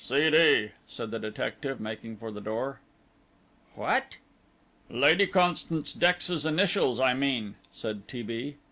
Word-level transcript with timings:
"C. 0.03 0.31
D.," 0.31 0.69
said 0.87 1.11
the 1.11 1.19
detective, 1.19 1.79
making 1.79 2.17
for 2.17 2.31
the 2.31 2.41
door. 2.41 2.79
"What?" 3.75 4.17
"Lady 4.89 5.27
Constance 5.27 5.93
Dex's 5.93 6.43
initials, 6.43 6.99
I 6.99 7.13
mean," 7.13 7.53
said 7.71 8.07
T. 8.07 8.23
B. 8.23 8.55